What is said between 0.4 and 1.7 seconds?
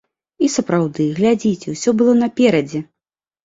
І сапраўды, глядзіце,